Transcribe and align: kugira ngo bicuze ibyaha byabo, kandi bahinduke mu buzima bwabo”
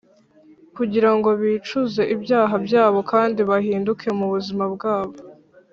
kugira 0.75 1.09
ngo 1.15 1.29
bicuze 1.41 2.01
ibyaha 2.15 2.55
byabo, 2.65 2.99
kandi 3.11 3.39
bahinduke 3.49 4.07
mu 4.17 4.25
buzima 4.33 4.65
bwabo” 4.75 5.17